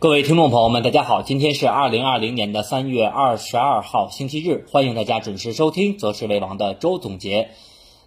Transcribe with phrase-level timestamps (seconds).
[0.00, 7.48] 各位听众朋友们，大家好，今天是二零二零年的三月二十二号，星期日，欢迎大家准时收听《择时为王》的周总结。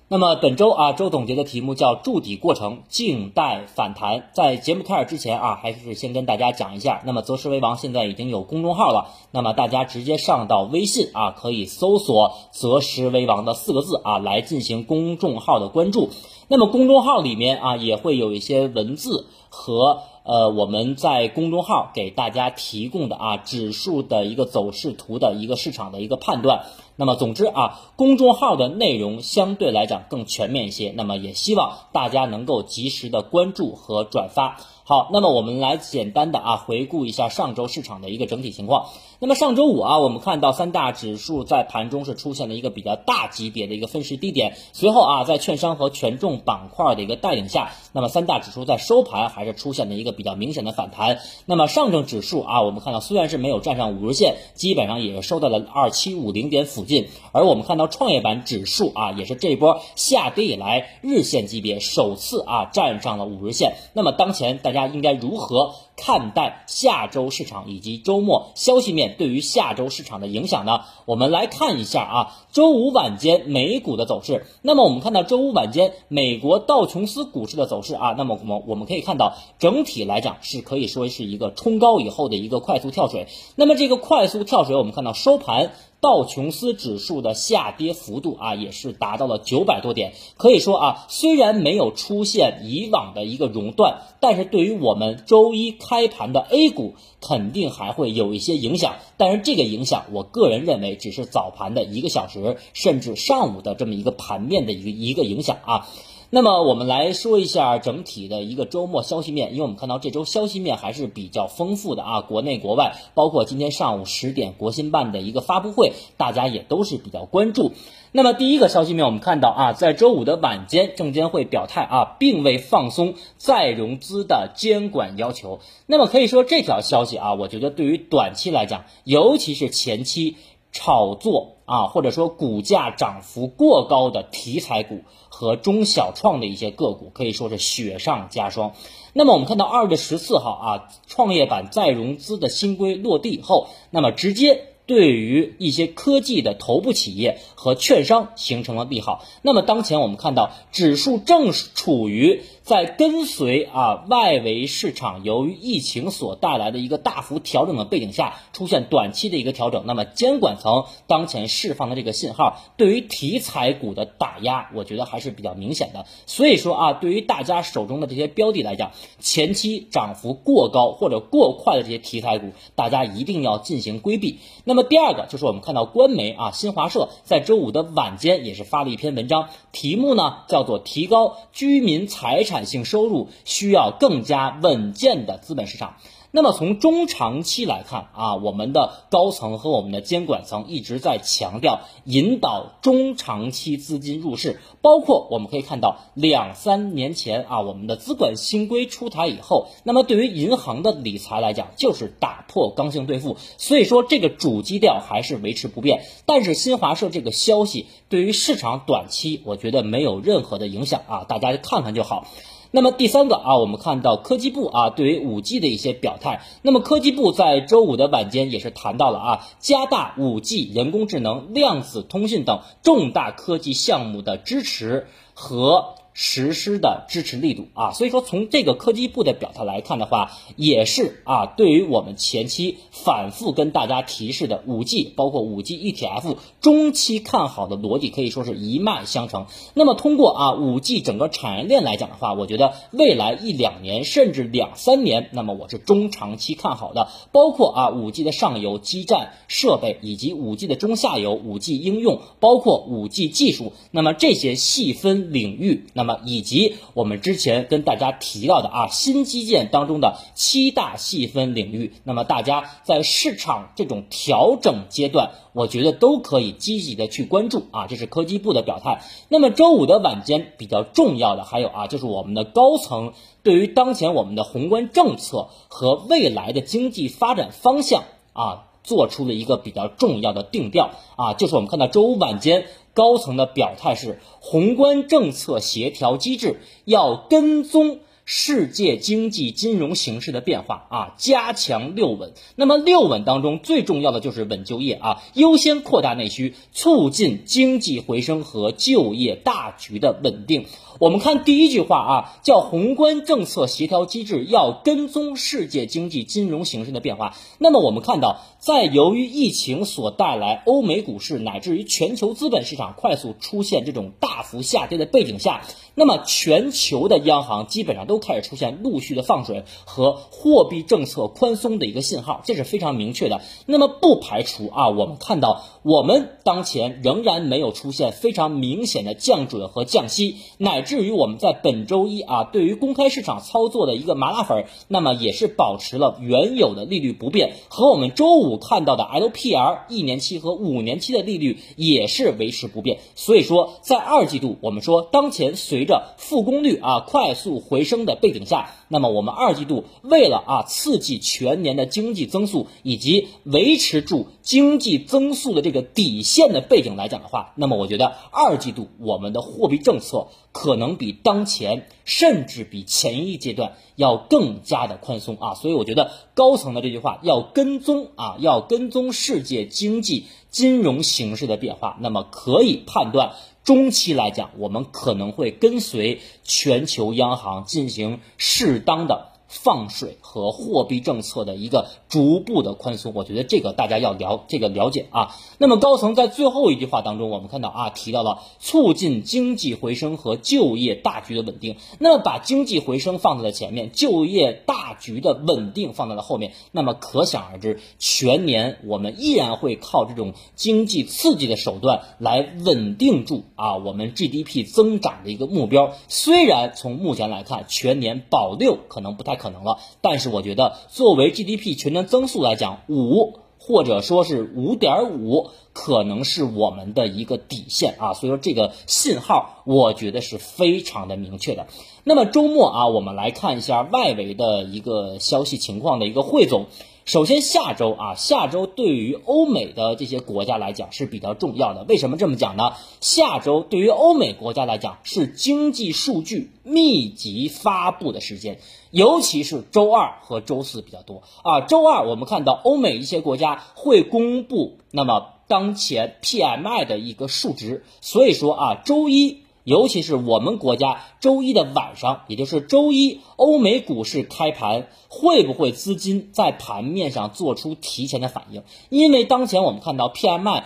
[0.07, 4.29] 那么本周啊，周总结的题目叫筑底过程，静待反弹。
[4.31, 16.09] 在节目开始之前啊，还是先跟大家讲一下，那么择时为王现在已经有公众号了，那么大家直接上到微信啊，可以搜索“择时为王”的四个字啊，来进行公众号的关注。
[16.47, 20.03] 那么公众号里面啊，也会有一些文字和。
[20.23, 26.65] 呃，我们在公众号给大家提供的啊，指数的一个走势图的一个市场的一个判断。
[26.95, 30.93] 那么，总之啊，公众号的内容相对来讲更全面一些。
[30.95, 34.57] 那么，也希望大家能够及时的关注和转发。
[34.83, 38.87] 好，那么我们来简单的啊回顾一下上周市场的一个整体情况。
[39.19, 51.19] 那么上周五啊，我们看到三大指数在盘中是出现了一个比较大级别的一个分时低点，随后啊，在券商和权重板块的一个带领下，那么三大指数在收盘还是出现了一个比较明显的反弹。
[51.45, 56.90] 那么上证指数啊，我们看到虽然是没有站上五日线，基本上也收到了二七五零点附近，
[57.31, 63.77] 而我们看到创业板指数啊，也是这波下跌以来日线级别首次啊站上了五日线。
[63.93, 64.91] 那么当前大家。
[64.91, 70.81] 应该如何看待下周市场以及周末消息面对于下周市场的影响呢？
[71.05, 74.45] 我们来看一下啊，周五晚间美股的走势。
[74.61, 83.27] 那么我们看到周五晚间美国道琼斯股市的走势啊，那么我们我们可以看到整体来讲是可以说是一个冲高以后的一个快速跳水。
[83.55, 85.71] 那么这个快速跳水，我们看到收盘。
[86.01, 90.13] 道琼斯指数的下跌幅度啊，也是达到了九百多点。
[90.35, 98.95] 可以说啊，虽然没有出现以往的一个熔断，但是对于我们周一开盘的 A 股，肯定还会有一些影响。
[99.15, 105.87] 但是这个影响，我个人认为只是早盘的一个小时，甚至上午的这么一个盘面的一个一个影响啊。
[106.33, 117.73] 那么我们来说一下整体的一个周末消息面，因为我们看到这周消息面还是比较丰富的啊，国内国外，包括今天上午十点国新办的一个发布会，大家也都是比较关注。
[118.13, 125.59] 那么第一个消息面，我们看到啊，在周五的晚间，证监会表态啊，并未放松再融资的监管要求。
[125.85, 130.37] 那么可以说这条消息啊，我觉得对于短期来讲，尤其是前期。
[130.71, 138.73] 炒作啊，或者说股价涨幅过高的题材股和中小创的一些个股，可以说是雪上加霜。
[139.13, 144.67] 那么我们看到二月十四号啊，创业板再融资的新规落地后，那么直接。
[144.87, 149.23] 对于一些科技的头部企业和券商形成了利好。
[149.41, 159.83] 那么当前我们看到指数正处于在跟随啊外围市场由于疫情所带来的一个大幅调整的背景下，出现短期的一个调整。
[159.87, 166.05] 那么监管层当前释放的这个信号，对于题材股的打压，我觉得还是比较明显的。
[166.27, 174.37] 所以说啊，对于大家手中的这些标的来讲，前期涨幅过高或者过快的这些题材股，大家一定要进行规避。
[174.65, 185.95] 那么第二个就是我们看到官媒啊，新华社在周五的晚间也是发了一篇文章，题目呢叫做“提高居民财产产性收入需要更加稳健的资本市场”。
[186.33, 206.05] 那么从中长期来看啊，我们的高层和我们的监管层一直在强调引导中长期资金入市，包括我们可以看到两三年前啊，我们的资管新规出台以后，那么对于银行的理财来讲，就是打破刚性兑付，所以说这个主基调还是维持不变。
[206.25, 212.25] 但是新华社这个消息对于市场短期，我觉得没有任何的影响啊，大家看看就好。
[212.71, 216.41] 那么第三个啊，我们看到科技部啊对于五 G 的一些表态。
[216.61, 225.95] 那么科技部在周五的晚间也是谈到了啊，加大五 G、人工智能、量子通信等重大科技项目的支持和。
[226.13, 239.45] 实施的支持力度啊，所以说从这个科技部的表态来看的话，也是啊，对于我们前期反复跟大家提示的五 G，包括五 G ETF 中期看好的逻辑，可以说是一脉相承。
[239.73, 247.07] 那么通过啊五 G 整个产业链来讲的话，我觉得未来一两年甚至两三年，那么我是中长期看好的。
[247.31, 255.85] 包括啊五 G 的上游基站设备，以及五 G 的中下游五 G 应用，包括五 G 技术，那么这些细分领域。
[255.93, 269.01] 那么以及我们之前跟大家提到的啊，新基建当中的七大细分领域，那么大家在市场这种调整阶段，我觉得都可以积极的去关注啊，这是科技部的表态。
[269.29, 278.03] 那么周五的晚间比较重要的还有啊，就是我们的高层对于当前我们的宏观政策和未来的经济发展方向
[278.33, 278.67] 啊。
[278.83, 292.33] 做出了一个比较重要的定调啊，就是我们看到周五晚间高层的表态是宏观政策协调机制要跟踪世界经济金融形势的变化啊，加强六稳。
[292.55, 300.65] 那么六稳当中最重要的就是稳就业啊，优先扩大内需，促进经济回升和就业大局的稳定。
[300.99, 307.35] 我们看第一句话啊，叫宏观政策协调机制要跟踪世界经济金融形势的变化。
[307.57, 315.61] 那么我们看到，在由于疫情所带来欧美股市乃至于全球资本市场快速出现这种大幅下跌的背景下，
[315.95, 323.41] 那么全球的央行基本上都开始出现陆续的放水和货币政策宽松的一个信号，这是非常明确的。
[323.65, 342.99] 那么不排除啊，我们看到我们当前仍然没有出现非常明显的降准和降息，乃至于我们在本周一啊，对于公开市场操作的一个麻辣粉，那么也是保持了原有的利率不变，和我们周五看到的 LPR 一年期和五年期的利率也是维持不变。
[343.15, 373.33] 所以说，在二季度，我们说当前随着复工率啊快速回升的背景下，那么我们二季度为了啊刺激全年的经济增速以及维持住经济增速的这个底线的背景来讲的话，那么我觉得二季度我们的货币政策可能比当前甚至比前一阶段要更加的宽松啊，所以我觉得高层的这句话要跟踪啊，要跟踪世界经济金融形势的变化，那么可以判断。
[373.63, 379.30] 中期来讲，我们可能会跟随全球央行进行适当的。
[379.51, 385.35] 放水和货币政策的一个逐步的宽松，我觉得这个大家要了这个了解啊。
[385.57, 391.75] 那么高层在最后一句话当中，我们看到啊提到了促进经济回升和就业大局的稳定。
[391.99, 396.53] 那么把经济回升放在了前面，就业大局的稳定放在了后面。
[396.71, 405.91] 那么可想而知，全年我们依然会靠这种经济刺激的手段来稳定住啊我们 GDP 增长的一个目标。
[406.07, 409.40] 虽然从目前来看，全年保六可能不太。
[409.41, 418.13] 可能了，但是我觉得作为 GDP 全年增速来讲，五或者说是五点五，可能是我们的一个底线啊。
[418.13, 421.67] 所以说这个信号，我觉得是非常的明确的。
[422.03, 426.67] 那么周末啊，我们来看一下外围的一个消息情况的一个汇总。
[427.03, 431.83] 首先，下周啊，下周对于欧美的这些国家来讲是比较重要的。
[431.83, 432.73] 为什么这么讲呢？
[433.01, 438.59] 下周对于欧美国家来讲是经济数据密集发布的时间，
[438.91, 441.61] 尤其是周二和周四比较多啊。
[441.61, 449.40] 周二我们看到欧美一些国家会公布那么当前 PMI 的一个数值，所以说啊，周一。
[449.63, 458.63] 尤其是我们国家周一的晚上，也就是周一，欧美股市开盘，会不会资金在盘面上做出提前的反应？
[458.89, 460.63] 因为当前我们看到 PMI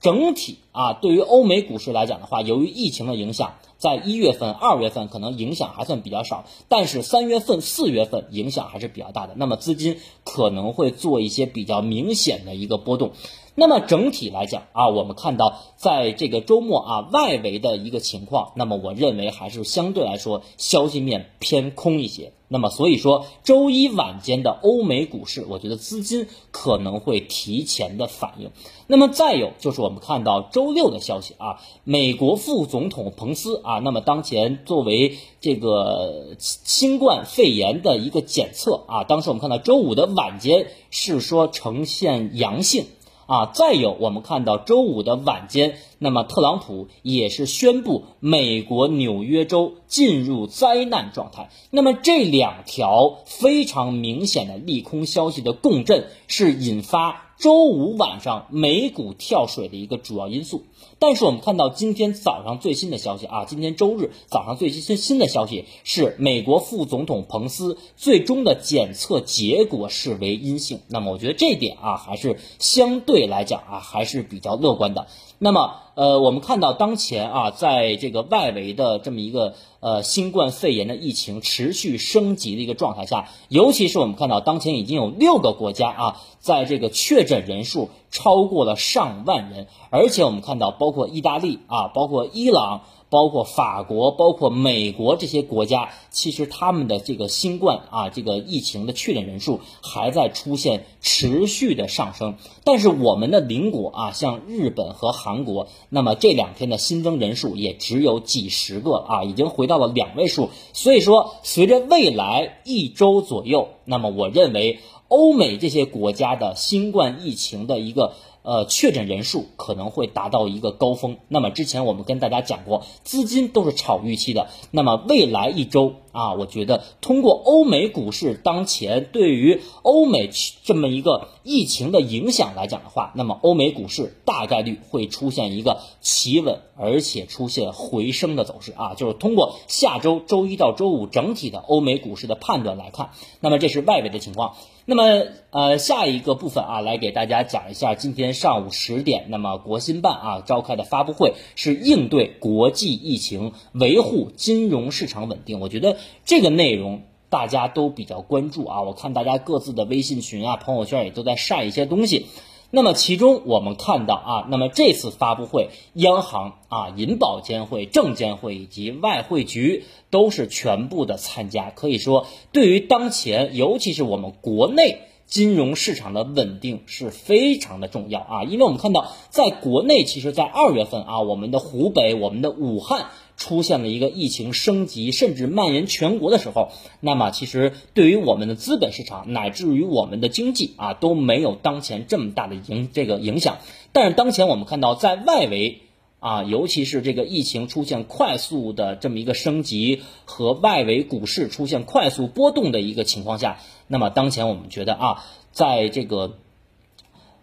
[0.00, 9.34] 整体啊，对于欧美股市来讲的话，由于疫情的影响，在一月份、二月份可能影响还算比较少，但是三月份、四月份影响还是比较大的。
[9.36, 13.12] 那么资金可能会做一些比较明显的一个波动。
[13.58, 22.32] 那么整体来讲啊，我们看到在这个周末啊，外围的一个情况，那么我认为还是相对来说消息面偏空一些。
[22.50, 28.52] 那么所以说，周一晚间的欧美股市，我觉得资金可能会提前的反应。
[28.86, 42.86] 那么再有就是我们看到周六的消息啊，美国副总统彭斯啊，那么当前作为这个新冠肺炎的一个检测啊，当时我们看到周五的晚间是说呈现阳性。
[43.28, 51.50] 啊，再有，我们看到周五的晚间，那么特朗普也是宣布美国纽约州进入灾难状态。
[51.70, 57.27] 那么这两条非常明显的利空消息的共振，是引发。
[57.38, 60.64] 周五晚上美股跳水的一个主要因素，
[60.98, 70.80] 但是我们看到今天早上最新的消息啊，今天周日早上最新新的消息是美国副总统彭斯最终的检测结果是为阴性。
[70.88, 75.06] 那么我觉得这点啊还是相对来讲啊还是比较乐观的。
[75.38, 92.82] 那么呃我们看到当前啊在这个外围的这么一个呃新冠肺炎的疫情持续升级的一个状态下，尤其是我们看到当前已经有六个国家啊在这个确诊人数超过了上万人，而且我们看到，包括意大利啊，包括伊朗。
[93.10, 102.34] 包括法国、包括美国这些国家，其实他们的这个新冠啊，这个疫情的确诊人数还在出现持续的上升。
[102.64, 110.50] 但是我们的邻国啊，像日本和韩国，那么这两天的新增人数也只有几十个啊，已经回到了两位数。
[110.72, 118.14] 所以说，随着未来一周左右，那么我认为欧美这些国家的新冠疫情的一个。
[118.48, 121.18] 呃，确诊人数可能会达到一个高峰。
[121.28, 124.48] 那么之前我们跟大家讲过，资金都是炒预期的。
[124.70, 130.30] 那么未来一周啊，我觉得通过欧美股市当前对于欧美
[130.64, 138.94] 这么一个疫情的影响来讲的话，那么欧美股市大概率会出现一个企稳而且出现回升的走势啊。
[138.94, 144.56] 就是通过下周周一到周五整体的欧美股市的判断来看，那么这是外围的情况。
[144.90, 155.60] 那么，呃，下一个部分啊，来给大家讲一下今天上午十点，那么国新办啊召开的发布会是应对国际疫情，维护金融市场稳定。
[155.60, 162.28] 我觉得这个内容大家都比较关注啊，我看大家各自的微信群啊、朋友圈也都在晒一些东西。
[162.70, 171.70] 那么其中我们看到啊，那么这次发布会，央行啊、银保监会、证监会以及外汇局都是全部的参加。
[171.70, 178.44] 可以说，对于当前，尤其是我们国内金融市场的稳定是非常的重要啊。
[178.44, 183.06] 因为我们看到，在国内，其实，在二月份啊，我们的湖北、我们的武汉。
[183.38, 193.58] 出现了一个疫情升级，甚至蔓延全国的时候，那么其实对于我们的资本市场乃至于我们的经济啊都没有当前这么大的影这个影响。
[193.92, 195.78] 但是当前我们看到，在外围
[196.18, 206.38] 啊，尤其是这个疫情出现快速的这么一个升级和外围股市出现快速波动的一个情况下，那么当前我们觉得啊，在这个。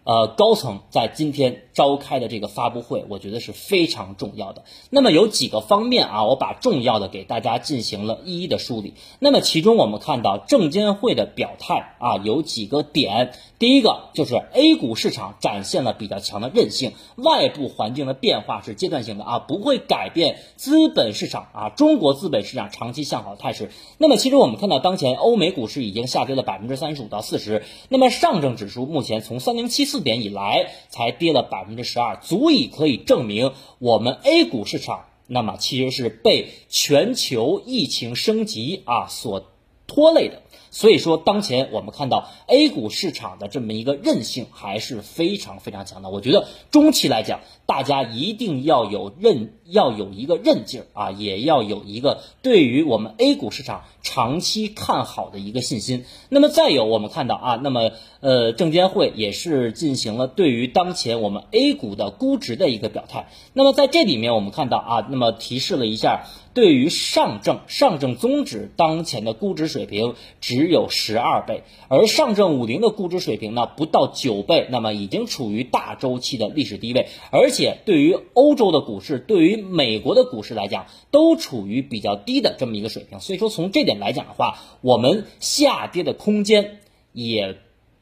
[0.06, 4.62] 呃，高层在今天召开的这个发布会，我觉得是非常重要的。
[4.88, 8.94] 那么有几个方面啊，我把重要的给大家进行了一一的梳理。
[9.18, 13.32] 那么其中我们看到证监会的表态啊，有几个点。
[13.58, 23.72] 第一个就是 A 股市场展现了比较强的韧性，外部环境的变化是阶段性的啊，不会改变资本市场啊，中国资本市场长期向好的态势。
[23.98, 29.95] 那么其实我们看到当前欧美股市已经下跌了百分之三十五到四十，那么上证指数目前从三零七四。
[29.96, 39.50] 四点以来才跌了百分之十二，足以可以证明我们 A 股市场那么其实是被全球疫情升级啊所
[39.86, 40.42] 拖累的。
[40.70, 46.10] 所以说，当前我们看到 A 股市场的这么一个韧性还是非常非常强的。
[46.10, 56.04] 我觉得中期来讲，大家一定要有韧，要有一个韧劲儿啊，也要有一个对于我们 A 股市场长期看好的一个信心。
[56.28, 63.28] 那么再有，我们看到啊，那么呃，证监会也是进行了对于当前我们 A 股的估值的一个表态。
[63.52, 66.26] 那么在这里面，我们看到啊，那么提示了一下。
[66.54, 86.80] 对于上证，上证综指当前的估值水平只有十二倍，而上证五零的估值水平呢不到九倍，那么已经处于大周期的历史低位，而且且对于欧洲的股市，对于美国的股市来讲，都处于比较低的这么一个水平，所以说从这点来讲的话，我们下跌的空间
[87.12, 87.56] 也。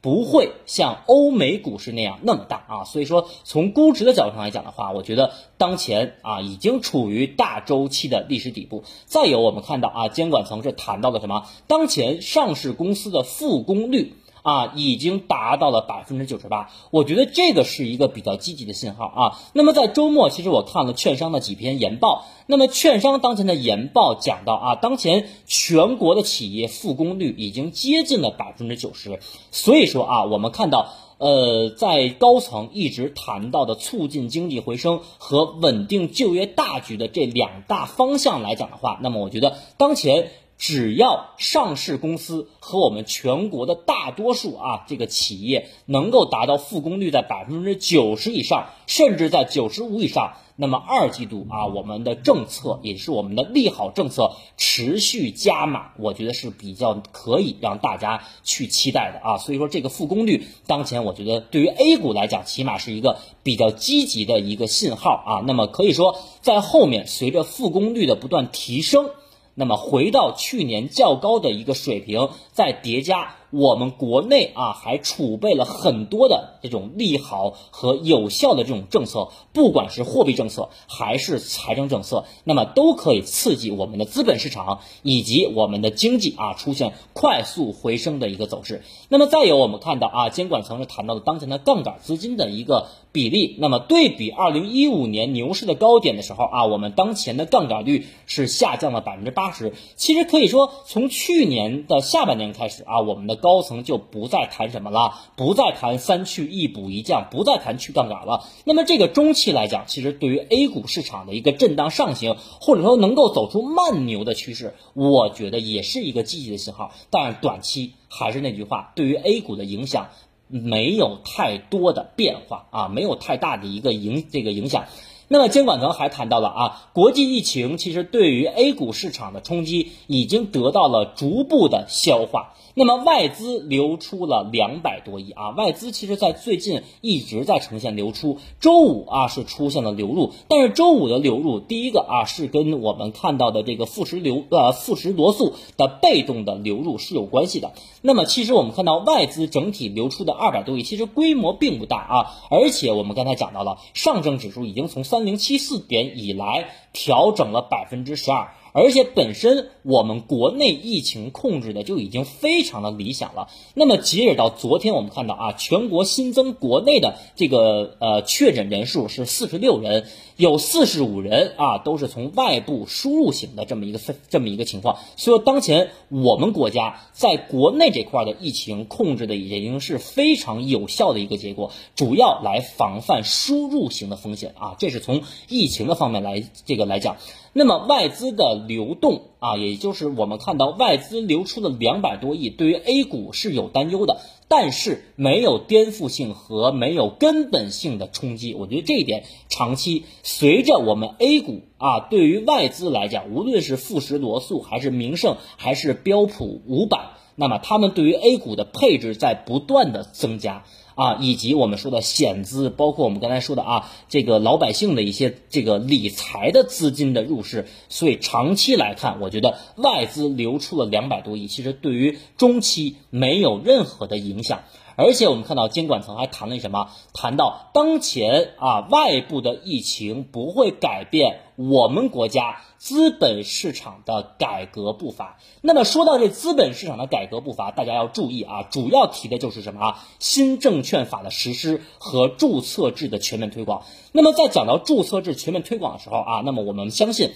[0.04, 8.84] 不会像欧美股市那样那么大啊，所以说从估值的角度上来讲的话，我觉得当前啊已经处于大周期的历史底部。
[9.06, 11.46] 再有，我们看到啊，监管层是谈到了什么？
[11.68, 14.12] 当前上市公司的复工率。
[14.44, 19.40] 啊，已经达到了百分之九十八，我觉得这个是一个比较积极的信号啊。
[19.54, 29.18] 那么在周末，其实我看了券商的几篇研报，那么券商当前的研报讲到啊，当前全国的企业复工率已经接近了百分之九十，
[29.50, 40.30] 所以说啊，我们看到呃，在高层一直谈到的促进经济回升和稳定就业大局的这两大方向来讲的话，那么我觉得当前。
[40.66, 59.36] 只要上市公司和我们全国的大多数啊这个企业能够达到复工率在百分之九十以上，甚至在九十五以上，那么二季度啊我们的政策也是我们的利好政策持续加码，我觉得是比较可以让大家去期待的啊。
[59.36, 65.44] 所以说这个复工率当前我觉得对于 A 股来讲，起码是一个比较积极的一个信号啊。
[65.46, 69.10] 那么可以说在后面随着复工率的不断提升。
[69.54, 73.36] 那么回到去年较高的一个水平，再叠加。
[73.54, 88.82] 我们国内啊还储备了很多的这种利好和有效的这种政策，不管是货币政策还是财政政策，那么都可以刺激我们的资本市场以及我们的经济啊出现快速回升的一个走势。
[89.08, 99.72] 那么再有我们看到啊，监管层是谈到了当前的杠杆资金的一个比例，那么对比二零一五年牛市的高点的时候啊，我们当前的杠杆率是下降了百分之八十。
[99.94, 108.46] 其实可以说从去年的下半年开始啊，我们的高层就不再谈什么了，不再谈三去一补一降，不再谈去杠杆了。
[108.64, 116.92] 那么这个中期来讲，其实对于 A 股市场的一个震荡上行，或者说能够走出慢牛的趋势，我觉得也是一个积极的信号。
[117.10, 120.08] 但是短期还是那句话，对于 A 股的影响
[120.48, 124.86] 没有太多的变化啊，没有太大的一个影这个影响。
[125.28, 132.54] 那么监管层还谈到了啊，国际疫情其实对于 A 股市场的冲击已经得到了逐步的消化。
[132.76, 147.74] 那么外资流出了两百多亿啊，外资其实在最近一直在呈现流出，周五啊是出现了流入，但是周五的流入，第一个啊是跟我们看到的这个富时流呃富时罗素的被动的流入是有关系的。
[148.02, 158.52] 那么其实我们看到外资整体流出的二百多亿，其实规模并不大啊，而且我们刚才讲到了上证指数已经从三零七四点以来调整了百分之十二。
[158.74, 163.48] 而且本身我们国内疫情控制的就已经非常的理想了。
[163.72, 174.98] 那么截止到昨天，我们看到啊，全国新增国内的这个呃确诊人数是四十六人，有四十五人啊都是从外部输入型的这么一个这么一个情况。
[175.16, 187.18] 所以当前我们国家在国内这块的疫情控制的已经是非常有效的一个结果，主要来防范输入型的风险啊，这是从疫情的方面来这个来讲。
[187.56, 198.54] 那么外资的流动啊，也就是我们看到外资流出的两百多亿，对于 A 股是有担忧的，但是没有颠覆性和没有根本性的冲击。
[198.54, 210.64] 我觉得这一点长期随着我们 A 股啊，对于外资来讲，无论是富时罗素还是名胜还是标普五百，那么他们对于 A 股的配置在不断的增加。
[210.94, 224.62] 啊，以及我们说的险资，包括我们刚才说的啊，这个老百姓的一些这个理财的资金的入市，所以长期来看，我觉得外资流出了两百多亿，其实对于中期没有任何的影响。
[224.96, 226.90] 而且我们看到监管层还谈了什么？
[227.12, 235.38] 谈到当前啊，外部的疫情不会改变我们国家资本市场的改革步伐。
[235.62, 240.04] 那么说到这资本市场的改革步伐，大家要注意啊，主要提的就是什么啊？
[240.18, 243.84] 新证券法的实施和注册制的全面推广。
[244.12, 247.32] 那么在讲到注册制全面推广的时候啊，那么我们相信，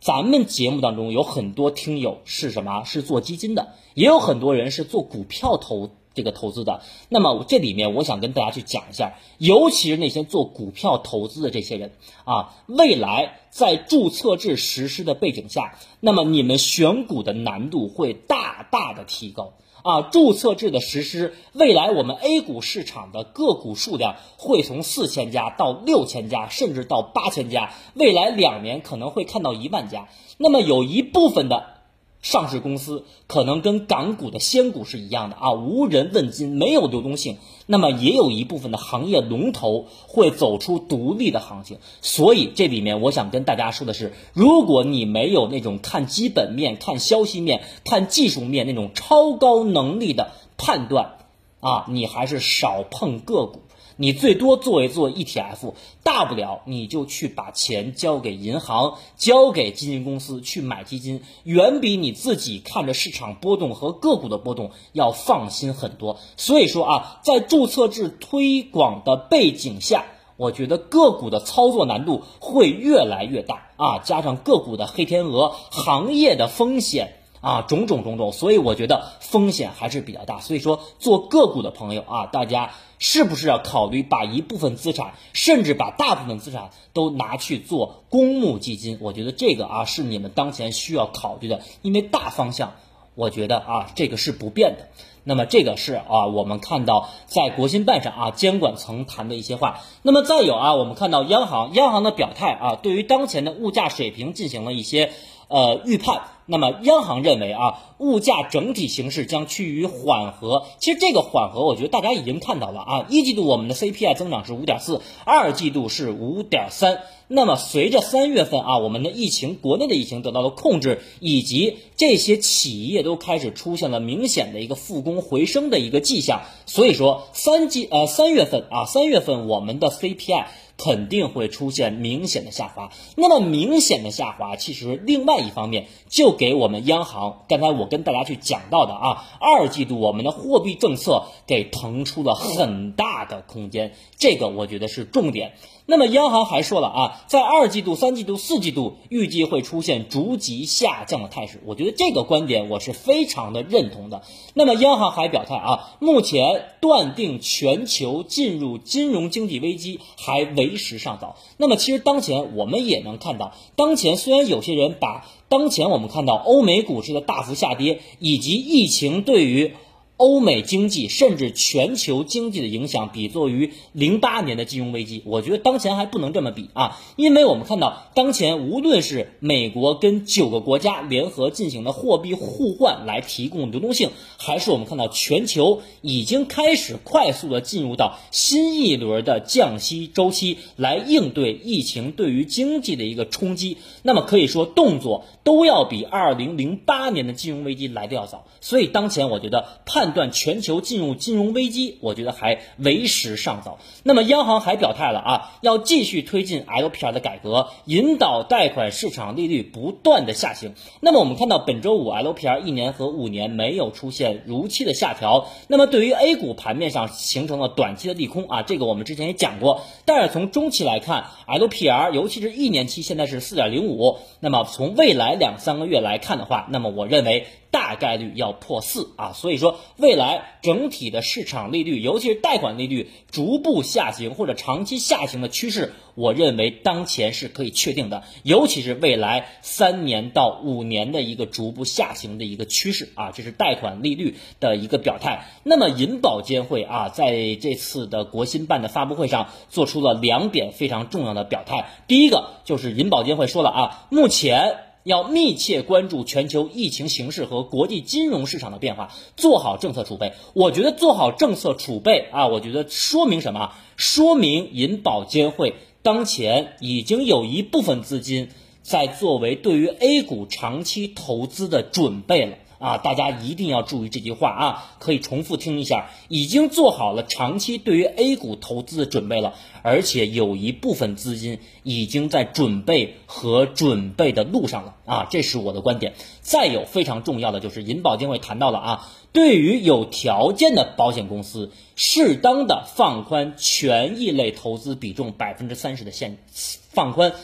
[0.00, 2.84] 咱们节目当中有很多听友是什么？
[2.84, 5.90] 是做基金的，也有很多人是做股票投。
[6.12, 11.92] 这个投资的，那么这里面我想跟大家去讲一下，尤其是那些做股票投资的这些人
[12.24, 20.02] 啊，未来在注册制实施的背景下，那么你们选股的难度会大大的提高啊。
[20.02, 30.08] 注册制的实施，未来我们 A 股市场的个股数量会从四千家到六千家，甚至到八千家，未来两年可能会看到一万家。
[30.38, 31.79] 那么有一部分的。
[32.22, 37.38] 上市公司可能跟港股的仙股是一样的啊，无人问津，没有流动性。
[37.66, 41.78] 那么也有一部分的行业龙头会走出独立的行情。
[42.02, 51.16] 所以这里面我想跟大家说的是，如果你没有那种看基本面、看消息面、看技术面那种超高能力的判断
[51.60, 53.62] 啊，你还是少碰个股。
[54.00, 66.18] 你最多做一做 ETF，大不了你就去把钱交给银行，交给基金公司去买基金，远比你自己看着市场波动和个股的波动要放心很多。
[66.38, 70.06] 所以说啊，在注册制推广的背景下，
[70.38, 80.40] 我觉得个股的操作难度会越来越大啊，加上个股的黑天鹅、行业的风险啊，种种种种，所以我觉得风险还是比较大。
[80.40, 82.70] 所以说，做个股的朋友啊，大家。
[83.00, 88.98] 是不是要考虑把一部分资产，甚至把大部分资产都拿去做公募基金？
[89.00, 92.74] 我觉得这个啊是你们当前需要考虑的，因为大方向，
[93.14, 94.88] 我觉得啊这个是不变的。
[95.22, 99.80] 那么这个是啊我们看到在国新办上啊监管层谈的一些话。
[100.02, 105.12] 那么再有啊我们看到央行央行的表态啊，对于当前的物价水平进行了一些
[105.50, 106.22] 呃预判。
[106.46, 110.64] 那么央行认为啊，物价整体形势将趋于缓和。
[110.80, 113.06] 其实这个缓和，我觉得大家已经看到了啊。
[113.08, 117.02] 一季度我们的 CPI 增长是五点四，二季度是五点三。
[117.28, 130.46] 那么随着三月份啊，我们的疫情国内的疫情得到了控制，以及这些企业都开始出现了明显的一个复工回升的一个迹象，所以说三季呃三月份啊，三月份我们的 CPI。
[130.82, 132.90] 肯定会出现明显的下滑。
[133.16, 145.52] 那么明显的下滑，其实另外一方面就给我们央行，刚才我跟大家去讲到的啊，二季度我们的货币政策给腾出了很大的空间，这个我觉得是重点。
[145.86, 151.60] 那么央行还说了啊，在二季度、三季度、四季度预计会出现逐级下降的态势。
[151.66, 154.22] 我觉得这个观点我是非常的认同的。
[154.54, 161.36] 那么央行还表态啊，目前断定全球进入金融经济危机还为时尚早。
[161.56, 169.74] 那么其实当前我们也能看到，当前虽然有些人把当前我们看到欧美股市的大幅下跌以及疫情对于。
[170.20, 200.09] 欧美经济甚至全球经济的影响比作于零八年的金融危机，我觉得当前还不能这么比啊，因为我们看到当前无论是美国跟九个国家联合进行的货币互换来提供流动性，还是我们看到全球已经开始快速的进入到新一轮的降息周期来应对疫情对于经济的一个冲击，那么可以说动作都要比二零零八年的金融危机来的要早，所以当前我觉得判。
[200.12, 203.78] 断全球进入金融危机，我觉得还为时尚早。
[204.02, 210.74] 那么央行还表态了啊，要继续推进 LPR 的改革，引导贷款市场利率不断的下行。
[211.00, 219.82] 那么我们看到本周五 LPR 一年和五年没有出现如期的下调，那么对于 A 股盘面上形成了短期的利空啊，这个我们之前也讲过。
[220.04, 227.46] 但是从中期来看，LPR 尤其是一年期现在是四点零五，那么从未来两三个月来看的话，那么我认为。
[227.70, 245.46] 大概率要破四啊，所以说未来整体的市场利率，尤其是贷款利率逐步下行或者长期下行的趋势，我认为当前是可以确定的，尤其是未来三年到五年的一个逐步下行的一个趋势啊，这是贷款利率的一个表态。
[245.62, 254.89] 那么银保监会啊，在这次的国新办的发布会上做出了两点非常重要的表态，第一个就是银保监会说了啊，目前。
[255.02, 260.32] 要密切关注全球疫情形势和国际金融市场的变化，做好政策储备。
[260.52, 263.72] 我觉得做好政策储备啊，我觉得说明什么？
[263.96, 268.48] 说明银保监会当前已经有一部分资金
[268.82, 272.56] 在作为对于 A 股长期投资的准备了。
[272.80, 274.94] 啊，大家一定要注意这句话啊！
[274.98, 285.26] 可以重复听一下，已经做好了长期对于 A 股投资的准备了，而且有一部分资金已经在准备和准备的路上了啊！
[285.30, 286.14] 这是我的观点。
[286.40, 297.34] 再有非常重要的就是银保监会谈到了啊，对于有条件的保险公司，适当的放宽权益类投资比重百分之三十的限，放宽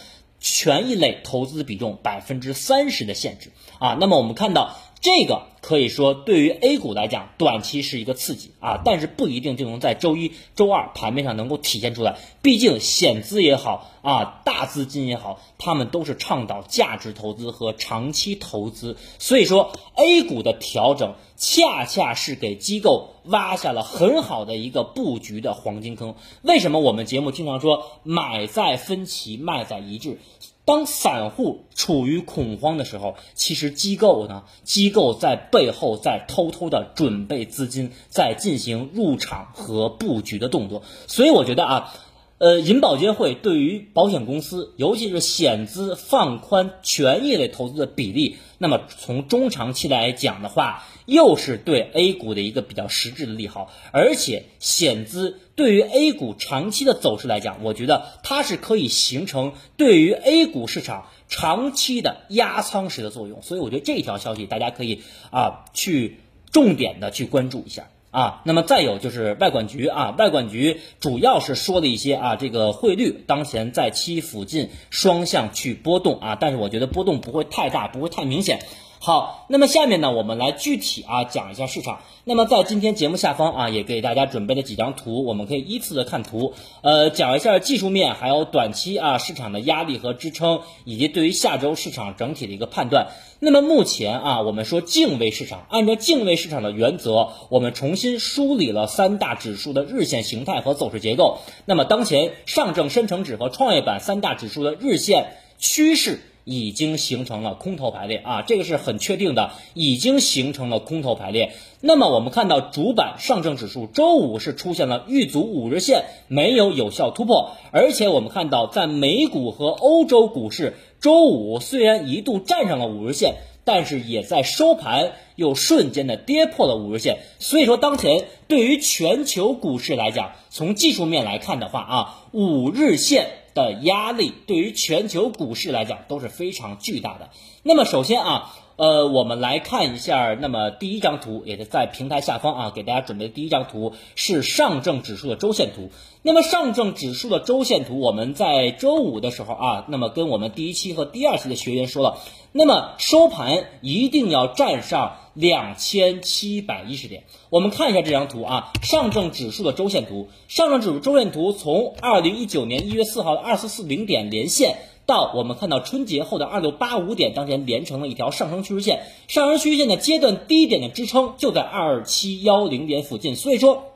[0.40, 3.98] 权益类投资比重百分之三十的限制啊。
[4.00, 4.74] 那么我们看到。
[5.06, 12.18] 这个可以说对于 A 股来讲，短期是一个刺激啊，但是不一定就能在周一周二盘面上能够体现出来。
[12.42, 26.16] 毕竟险资也好啊，大资金也好，他们都是倡导价值投资和长期投资，所以说 A 股的调整恰恰是给机构挖下了很好的一个布局的黄金坑。
[26.42, 30.18] 为什么我们节目经常说买在分歧，卖在一致？
[30.66, 40.82] 当散户处于恐慌的时候，其实机构呢，机构在背后在偷偷的准备资金，在进行入场和布局的动作。
[41.06, 41.94] 所以我觉得啊，
[42.38, 50.84] 呃，银保监会对于保险公司，尤其是险资放宽权益类投资的比例，那么从中长期来讲的话。
[51.06, 66.18] 又是对 A 股的一个比较实质的利好，而且险资对于 A 股长期的走势来讲，我觉得它是可以形成对于 A 股市场长期的压仓时的作用，所以我觉得这条消息大家可以啊去
[66.50, 68.40] 重点的去关注一下啊。
[68.44, 78.60] 那么再有就是外管局啊，外管局主要是说的一些啊这个汇率当前在期附近双向去波动啊，但是我觉得波动不会太大，不会太明显。
[78.98, 82.00] 好，那么下面呢，我们来具体啊讲一下市场。
[82.24, 93.08] 那么在今天节目下方啊，也给大家准备了几张图，我们可以依次的看图，呃，讲一下技术面，还有短期啊市场的压力和支撑，以及对于下周市场整体的一个判断。
[93.38, 101.38] 那么目前啊，我们说敬畏市场，按照敬畏市场的原则，我们重新梳理了三大指数的日线形态和走势结构。
[101.64, 106.20] 那么当前上证深成指和创业板三大指数的日线趋势。
[106.46, 111.54] 已经形成了空头排列啊，这个是很确定的，已经形成了空头排列。
[111.80, 127.18] 那么我们看到主板上证指数周五是出现了遇阻五日线，没有有效突破，而且我们看到在美股和欧洲股市周五虽然一度站上了五日线，但是也在收盘又瞬间的跌破了五日线。
[127.40, 133.26] 所以说，当前对于全球股市来讲，从技术面来看的话啊，五日线。
[133.56, 137.30] 的压力对于全球股市来讲都是非常巨大的。
[137.62, 145.90] 那么首先啊，呃，我们来看一下，那么第一张图也是在平台下方啊，给大家准备的第一张图是上证指数的周线图。
[146.22, 152.18] 那么上证指数的周线图，我们在周五的时候啊，那么跟我们第一期和第二期的学员说了，
[152.52, 157.22] 那么收盘一定要站上两千七百一十点。
[157.50, 173.92] 我们看一下这张图啊，上证指数的周线图，上证指数周线图从二零一九年一月四号的二四四零点连线到我们看到春节后的二六八五点，当前连成了一条上升趋势线，上升趋势线的阶段低点的支撑就在二七幺零点附近，所以说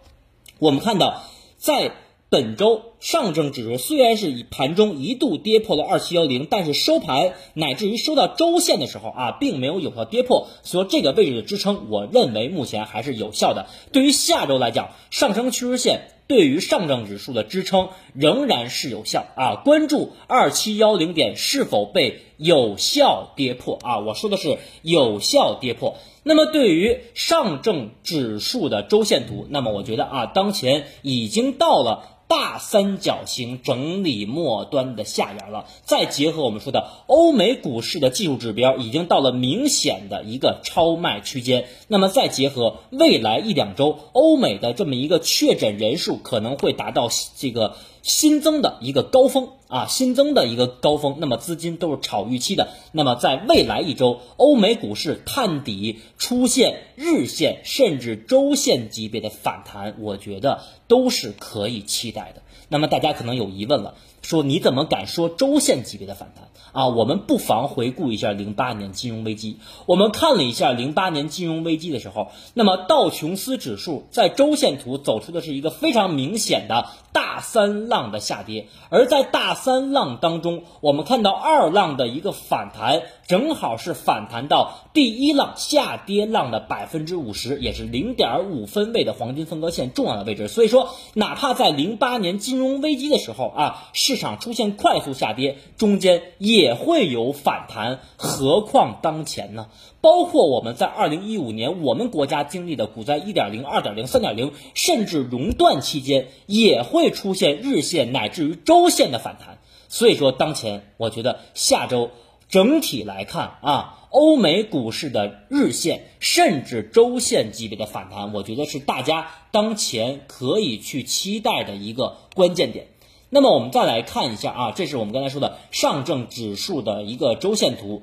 [0.61, 1.23] 我们看到
[1.57, 1.93] 在。
[2.31, 13.67] 本周上证指数虽然是以盘中一度跌破了二七幺零，但是收盘乃至于收到周线的时候啊，并没有有效跌破，所以这个位置的支撑，我认为目前还是有效的。
[13.91, 19.57] 对于下周来讲，上升趋势线对于上证指数的支撑仍然是有效啊。
[19.65, 23.99] 关注二七幺零点是否被有效跌破啊？
[23.99, 25.97] 我说的是有效跌破。
[26.23, 32.19] 那么对于上证指数的周线图，那么我觉得啊，当前已经到了。
[32.31, 41.67] 大三角形整理末端的下沿了，再结合我们说的欧美股市的技术指标，已经到了明显的一个超卖区间。
[41.89, 51.17] 那么再结合未来一两周欧美的这么一个确诊人数可能会达到这个新增的一个高峰啊，新增的一个高峰。
[51.19, 52.69] 那么资金都是炒预期的。
[52.93, 60.61] 那么在未来一周，欧美股市探底出现日线甚至周线级别的反弹，我觉得。
[60.91, 62.43] 都是可以期待的。
[62.69, 66.89] 那么大家可能有疑问了，说你怎么敢说周线级别的反弹啊？
[66.89, 69.59] 我们不妨回顾一下零八年金融危机。
[69.87, 83.03] 我们看了一下零八年金融危机的时候，那么道琼斯指数在周线图走出的是一个非常明显的大三浪的下跌，而在大三浪当中，我们看到二浪的一个反弹。
[83.31, 90.49] 正好是反弹到第一浪下跌浪的百分之五十，也是零点五分位的黄金分割线重要的位置。
[90.49, 99.69] 所以说，哪怕在零八年金融危机的时候啊，市场出现快速下跌，中间也会有反弹，何况当前呢？
[100.01, 109.59] 包括我们在二零一五年我们国家经历的股灾一点零、二点零、三点零，甚至熔断期间，也会出现日线乃至于周线的反弹。
[109.89, 112.11] 所以说，当前我觉得下周。
[112.51, 122.89] 整体来看啊，欧美股市的日线甚至周线级别的反弹，我觉得是大家当前可以去期待的一个关键点。
[123.31, 128.03] 那么我们再来看一下啊，这是我们刚才说的上证指数的一个周线图。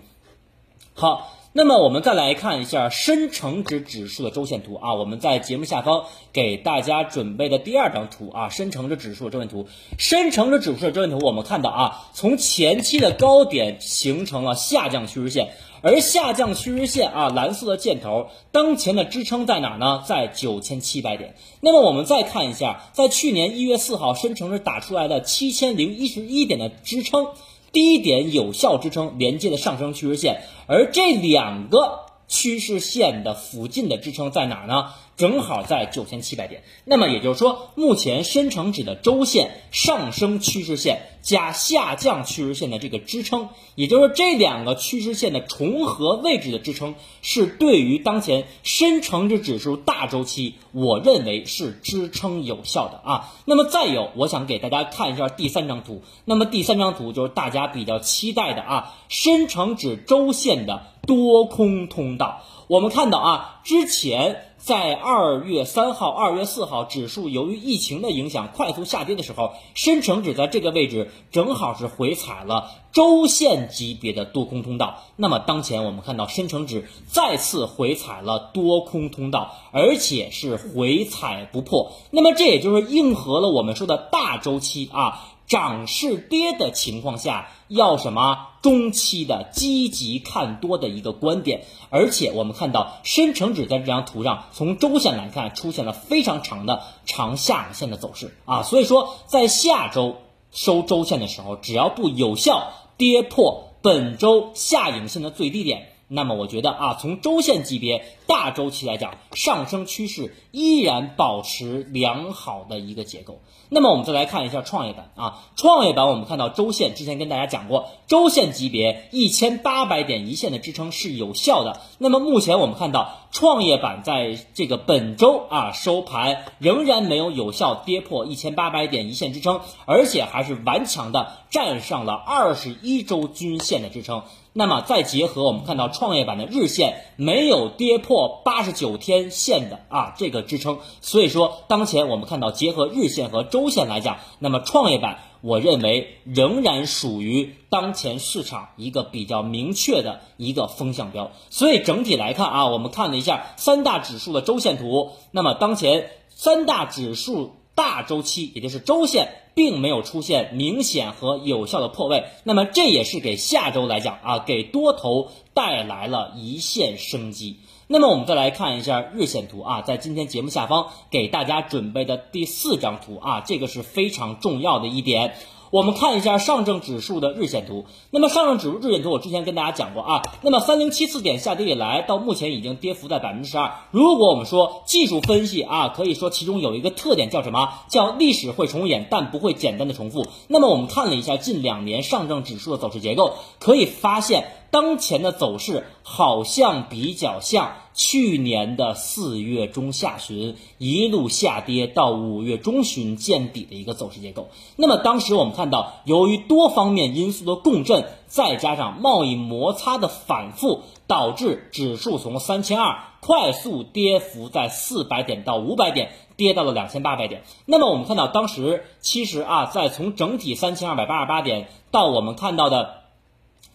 [0.93, 1.33] 好。
[1.53, 9.67] 那么我们再来看一下深成指指数的周线图啊，我们在节目下方给大家准备的第二张图啊，深成指指数的周线图。
[9.97, 15.49] 深成指指数的周线图，我们看到啊，从前期的高点形成了下降趋势线，
[15.81, 20.03] 而下降趋势线啊，蓝色的箭头，当前的支撑在哪呢？
[20.05, 21.33] 在九千七百点。
[21.62, 27.29] 那么我们再看一下，在去年一月四号深成指打出来的七千零一十一点的支撑。
[27.77, 34.85] 低点有效支撑连接的上升趋势线，而这两个趋势线的附近的支撑在哪呢？
[35.17, 53.34] 正好在九千七百点，那么也就是说，目前深成指的周线上升趋势线加下降趋势线的这个支撑，也就是说这两个趋势线的重合位置的支撑，是对于当前深成指指数大周期，我认为是支撑有效的啊。
[53.45, 62.43] 那么再有，我想给大家看一下第三张图，那么第三张图就是大家比较期待的啊，深成指周线的多空通道。
[62.67, 74.97] 我们看到啊，之前在二月三号、二月四号，指数由于疫情的影响快速下跌的时候，深成指在这个位置正好是回踩了周线级别的多空通道。
[75.15, 81.93] 那么当前我们看到深成指再次回踩了多空通道，而且是回踩不破。
[82.12, 85.23] 那么这也就是应和了我们说的大周期啊。
[85.47, 100.17] 涨是跌的情况下，要什么中期的积极看多的一个观点，而且我们看到深成指在这张图上，从周线来看出现了非常长的长下影线的走势啊，所以说在下周
[100.51, 105.93] 收周线的时候，只要不有效跌破本周下影线的最低点。
[106.09, 113.41] 那么我觉得啊，从周线级别大周期来讲，上升趋势依然保持良好的一个结构。
[113.69, 121.81] 那么我们再来看一下创业板啊，创业板我们看到周线之前跟大家讲过，周线级别一千八百点一线的支撑是有效的。
[121.97, 134.23] 那么目前我们看到创业板在这个本周啊收盘仍然没有有效跌破一千八百点一线支撑，而且还是顽强的站上了二十一周均线的支撑。
[134.57, 151.29] 那么再结合我们看到创业板的日线没有跌破八十九天线的啊这个支撑，所以说当前我们看到结合日线和周线来讲，那么创业板我认为仍然属于当前市场一个比较明确的一个风向标。
[151.51, 157.53] 所以整体来看啊，我们看了一下三大指数的周线图，那么当前三大指数。
[157.77, 167.57] 大周期，也就是周线，并没有出现明显和有效的破位，那么这也是给下周来讲啊，给多头带来了一线生机。
[167.87, 175.33] 那么我们再来看一下日线图啊，在今天节目下方给大家准备的第四张图啊，这个是非常重要的一点。
[175.71, 177.86] 我们看一下上证指数的日线图。
[178.12, 180.21] 那么上证指数日线图，我之前跟大家讲过啊。
[180.41, 183.71] 那么三零七四点下跌以来，到目前已经跌幅在百分之十二。
[183.91, 187.69] 如果我们说技术分析啊，可以说其中有一个特点叫什么？
[187.89, 190.27] 叫历史会重演，但不会简单的重复。
[190.47, 194.51] 那么我们看了一下近两年上证指数的走势结构，可以发现。
[194.69, 204.49] 当前的走势好像比较像去年的四月中下旬一路下跌到五月中旬见底的一个走势结构。
[204.75, 217.41] 那么当时我们看到，由于多方面因素的共振，再加上贸易摩擦的反复，导致指数从三千二快速跌幅在四百点到五百点，跌到了两千八百点。
[217.65, 223.07] 那么我们看到当时其实啊，在从整体三千二百八十八点到我们看到的。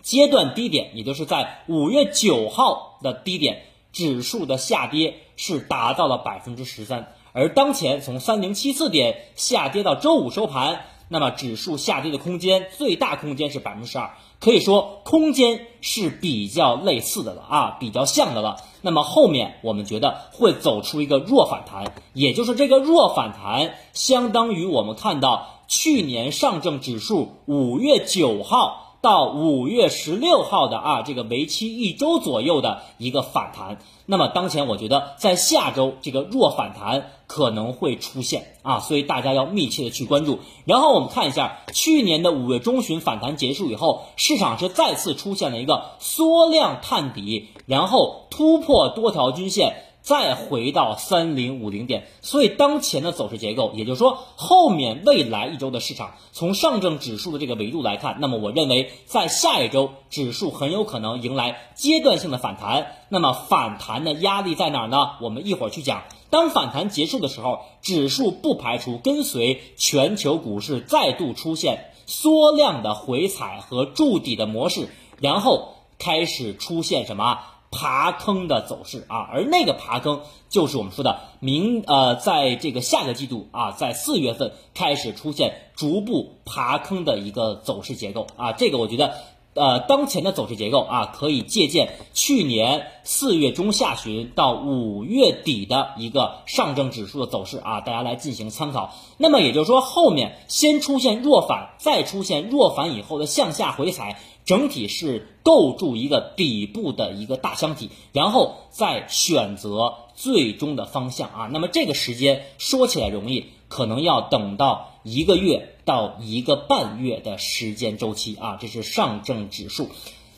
[0.02, 7.14] 阶段低点，也就是在五月九号的低点，指数的下跌是达到了百分之十三。
[7.34, 18.56] 而当前从三零七四点下跌到周五收盘，那么指数下跌的空间最大空间是百分之十二，可以说空间是比较类似的了啊，比较像的了。
[18.80, 28.91] 那么后面我们觉得会走出一个弱反弹，也就是这个弱反弹相当于我们看到去年上证指数五月九号。
[29.02, 40.38] 到五月十六号的啊，这个为期一周左右的一个反弹，那么当前我觉得在下周这个弱反弹可能会出现啊，所以大家要密切的去关注。
[40.66, 49.74] 然后我们看一下去年的五月中旬反弹结束以后，市场是再次出现了一个缩量探底，然后突破多条均线。
[50.02, 62.96] 再回到三零五零点，所以当前的走势结构，也就是说后面未来一周的市场，从上证指数的这个维度来看，那么我认为在下一周指数很有可能迎来阶段性的反弹。
[63.08, 65.12] 那么反弹的压力在哪儿呢？
[65.20, 66.02] 我们一会儿去讲。
[66.30, 74.88] 当反弹结束的时候，指数不排除跟随全球股市再度出现缩量的回踩和筑底的模式，
[75.20, 77.38] 然后开始出现什么？
[77.72, 89.14] 爬坑的走势啊，而那个爬坑就是我们说的明呃，在这个下个季度啊，在四月份开始出现逐步爬坑的一个走势结构啊，这个我觉得
[89.54, 98.94] 呃，当前的走势结构啊，可以借鉴去年四月中下旬到五月底的一个上证指数的走势啊，大家来进行参考。
[99.18, 104.18] 那么也就是说，后面先出现弱反，再出现弱反以后的向下回踩。
[104.44, 111.48] 整体是构筑一个底部的一个大箱体，然后再选择最终的方向啊。
[111.52, 118.56] 那么这个时间说起来容易，可能要等到一个月到一个半月的时间周期啊。
[118.60, 119.88] 这是上证指数。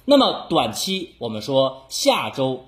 [0.04, 2.66] 那么短期我们说下周，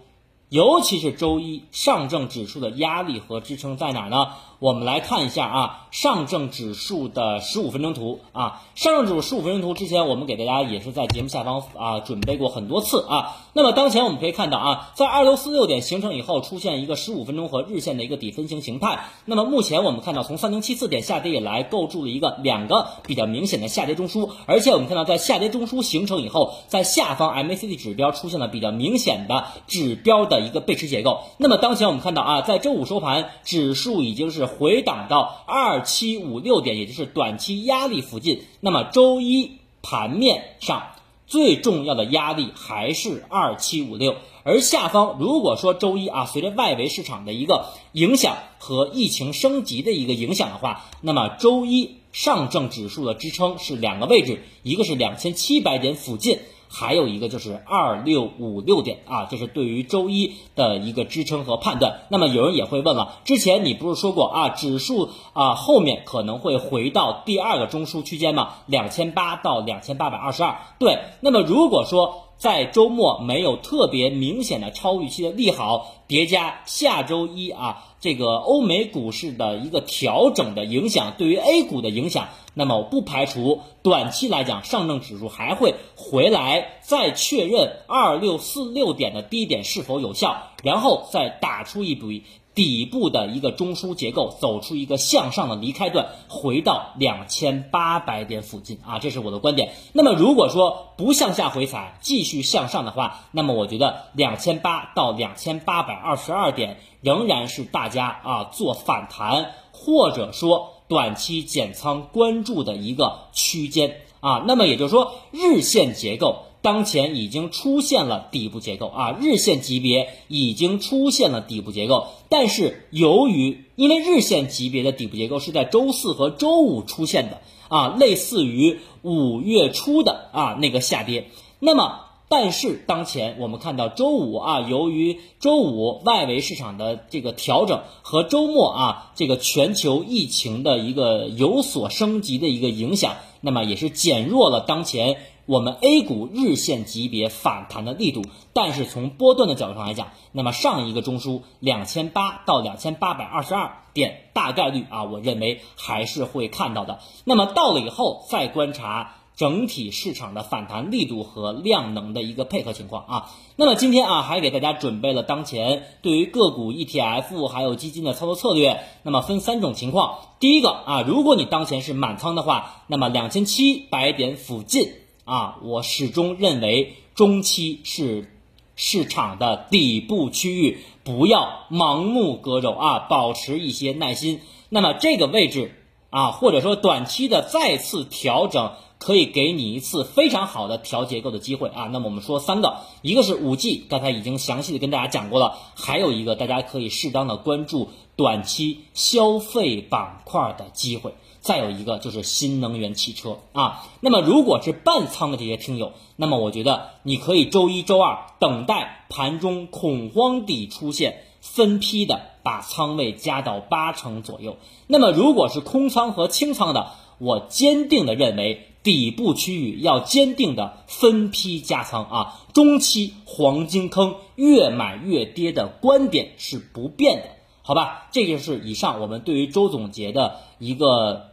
[0.48, 4.28] 尤其是周一，上证指数的压力和支撑在哪儿呢？
[4.58, 13.36] 我们来看一下啊，上证指数的十五分钟图啊，上证指数十五分钟图之前我们给大家也是在节目下方啊准备过很多次啊。
[13.52, 19.04] 那么当前我们可以看到啊，在二六四六点形成以后，出现一个十五分钟和日线的一个底分型形态。
[19.26, 31.20] 那么目前我们看到，从三零七四点下跌以来，构筑了一个两个比较明显的下跌中枢，而且我们看到在下跌中枢形成以后，在下方 MACD 指标出现了比较明显的指标的一个背驰结构。
[31.36, 34.45] 那么当前我们看到啊，在周五收盘，指数已经是。
[34.46, 38.42] 回档到二七五六点，也就是短期压力附近。
[38.60, 40.92] 那么周一盘面上
[41.26, 44.16] 最重要的压力还是二七五六。
[44.44, 56.38] 而下方如果说周一啊，随着外围市场的一个影响和疫情升级的一个影响的话，那么周一上证指数的支撑是两个位置，一个是两千七百点附近。
[56.68, 62.02] 还有一个就是二六五六点啊，这是对于周一的一个支撑和判断。
[62.10, 68.54] 那么有人也会问了，之前你不是说过啊，指数啊后面可能会回到第二个中枢区间吗？
[68.66, 70.58] 两千八到两千八百二十二。
[70.78, 77.84] 对，那么如果说在周末没有特别明显的超预期的利好叠加下周一啊。
[77.98, 92.24] 这个欧美股市的一个调整的影响，对于 A 股的影响，那么不排除短期来讲，上证指数还会回来再确认二六四六点的低点是否有效，然后再打出一笔。
[92.56, 99.74] 底部的一个中枢结构走出一个向上的离开段，回到两千八百点附近啊，这是我的观点。
[99.92, 114.44] 那么如果说不向下回踩，继续向上的话，那么我觉得两千八到两千八百二十二点仍然是大家啊做反弹或者说短期减仓关注的一个区间啊。
[114.46, 122.08] 那么也就是说，日线结构当前已经出现了底部结构啊，日线级别已经出现了底部结构。
[122.28, 132.05] 但是由于因为日线级别的底部结构是在周四和周五出现的啊，类似于五月初的啊那个下跌，那么。
[132.28, 148.22] 但是当前我们看到周五啊，由于周五外围市场的这个调整和周末啊这个全球疫情的一个有所升级的一个影响，那么也是减弱了当前我们 A 股日线级别反弹的力度。
[148.52, 156.98] 但是从波段的角度上来讲，那么上一个中枢两千八到两千八百二十二点大概率啊，我认为还是会看到的。
[157.22, 159.14] 那么到了以后再观察。
[159.36, 170.20] 整体市场的反弹力度和量能的一个配合情况啊，那么今天啊还给大家准备了当前对于个股 ETF 还有基金的操作策略，那么分三种情况。
[170.40, 174.90] 第一个啊，如果你当前是满仓的话，那么两千七百点附近
[175.24, 178.30] 啊，我始终认为中期是
[178.74, 184.40] 市场的底部区域，不要盲目割肉啊，保持一些耐心。
[184.70, 185.74] 那么这个位置
[186.10, 188.72] 啊，或者说短期的再次调整。
[188.98, 191.90] 可以给你一次非常好的调结构的机会啊！
[191.92, 203.86] 那么我们说三个，一个是五 G，刚才已经详细的跟大家讲过了，还有一个大家可以适当的关注短期消费板块的机会，再有一个就是新能源汽车啊。
[204.00, 211.22] 那么如果是半仓的这些听友，那么我觉得你可以周一周二等待盘中恐慌底出现，
[211.54, 214.56] 分批的把仓位加到八成左右。
[214.86, 218.68] 那么如果是空仓和清仓的，我坚定的认为。
[218.86, 227.24] 底部区域要坚定的分批加仓啊，中期黄金坑越买越跌的观点是不变的，
[227.62, 228.06] 好吧？
[228.12, 231.30] 这就是以上我们对于周总结的一个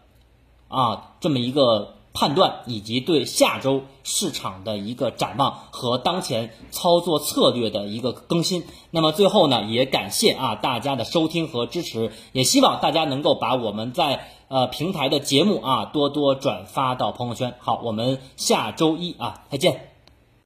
[0.68, 8.64] 啊这么一个判断，以及对下周市场的一个展望和当前操作策略的一个更新。
[8.91, 14.28] 那么最后呢，也感谢啊大家的收听和支持，也希望大家能够把我们在。
[14.49, 17.55] 呃，平台的节目啊，多多转发到朋友圈。
[17.57, 19.92] 好，我们下周一啊，再见。